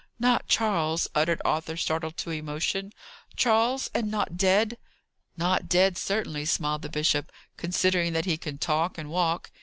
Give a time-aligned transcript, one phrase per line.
[0.17, 2.91] "Not Charles!" uttered Arthur, startled to emotion.
[3.35, 3.91] "Charles!
[3.93, 4.79] and not dead?"
[5.37, 9.51] "Not dead, certainly," smiled the bishop, "considering that he can talk and walk.